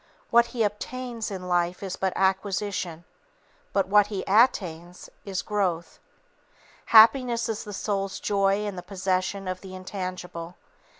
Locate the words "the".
7.63-7.71, 8.77-8.81, 9.61-9.75